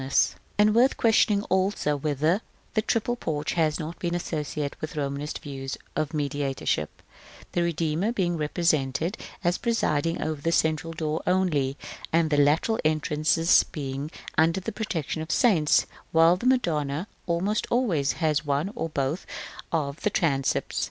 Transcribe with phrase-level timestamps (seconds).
[0.01, 2.41] FOOTNOTES: And worth questioning, also, whether
[2.73, 7.03] the triple porch has not been associated with Romanist views of mediatorship;
[7.51, 11.77] the Redeemer being represented as presiding over the central door only,
[12.11, 14.09] and the lateral entrances being
[14.39, 19.27] under the protection of saints, while the Madonna almost always has one or both
[19.71, 20.79] of the transepts.